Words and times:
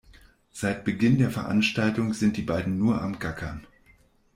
Seit 0.51 0.83
Beginn 0.83 1.19
der 1.19 1.29
Veranstaltung 1.29 2.13
sind 2.13 2.35
die 2.35 2.41
beiden 2.41 2.79
nur 2.79 2.99
am 3.03 3.19
Gackern. 3.19 3.67